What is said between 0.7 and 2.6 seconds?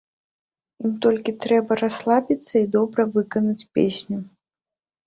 Ім толькі трэба расслабіцца